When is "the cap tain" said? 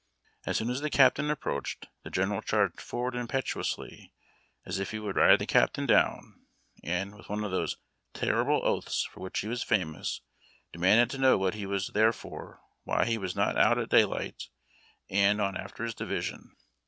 5.37-5.85